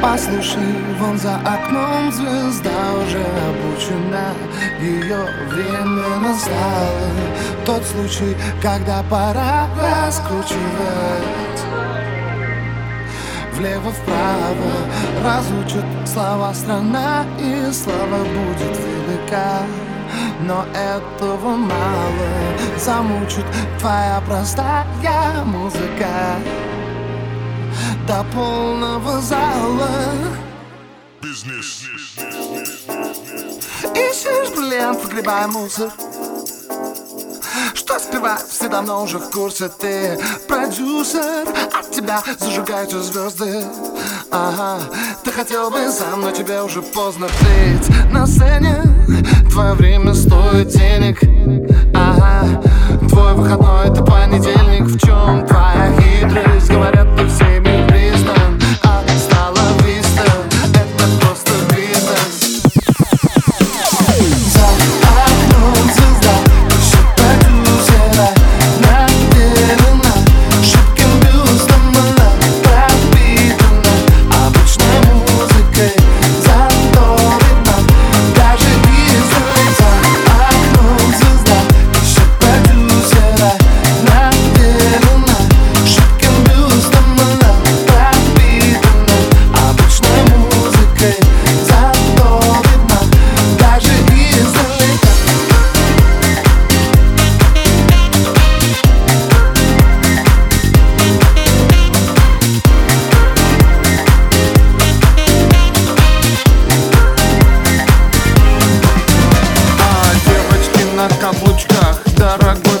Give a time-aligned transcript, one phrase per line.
[0.00, 4.32] Послушай, вон за окном звезда уже обучена
[4.80, 7.10] Ее время настало.
[7.66, 10.56] Тот случай, когда пора раскручивать.
[13.52, 14.72] Влево-вправо
[15.24, 19.62] разучат слова страна И слава будет велика.
[20.42, 22.28] Но этого мало
[22.78, 23.44] Замучит
[23.78, 26.36] твоя простая музыка
[28.06, 29.88] До полного зала.
[33.94, 35.90] Ищешь бриллиант, выгребая мусор.
[37.74, 39.68] Что спевать, все давно уже в курсе.
[39.68, 43.64] Ты продюсер, от тебя зажигаются звезды.
[44.30, 44.78] Ага,
[45.24, 48.82] ты хотел бы сам, но тебе уже поздно Ты на сцене,
[49.50, 51.18] твое время стоит денег.
[51.92, 52.62] Ага,
[53.08, 54.82] твой выходной это понедельник.
[54.82, 56.05] В чем твоя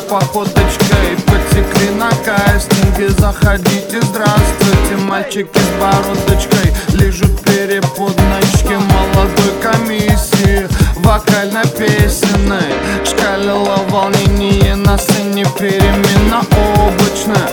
[0.08, 1.16] походочкой.
[1.26, 6.72] Потекли на кастинге Заходите, здравствуйте Мальчики с бородочкой.
[6.98, 10.68] Лежат переподночки Молодой комиссии.
[10.96, 12.74] Вокально-песенной
[13.04, 17.50] Шкалило волнение На сцене перемена облачная.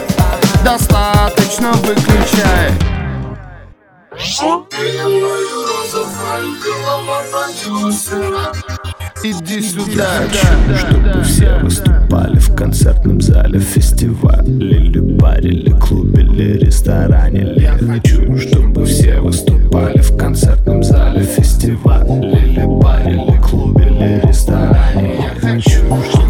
[0.64, 2.72] Достаточно выключай
[9.26, 10.04] Иди сюда,
[10.66, 17.66] Хочу, чтобы все выступали в концертном зале фестивале Или баре, или клубе, или ресторане или
[17.66, 25.40] Хочу, чтобы все выступали в концертном зале фестивале Или баре, или клубе, или ресторане Я
[25.40, 25.80] хочу,
[26.10, 26.23] чтобы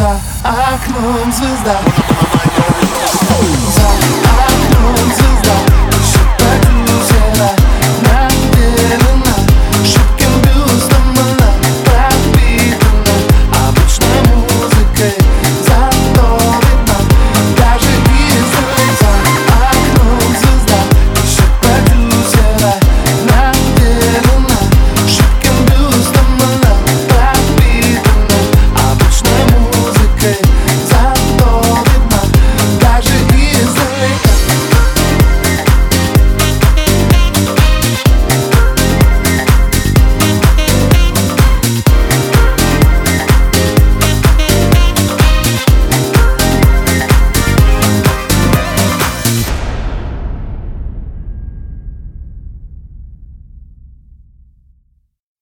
[0.00, 1.78] За окном звезда
[3.76, 3.88] За
[4.46, 5.29] окном звезда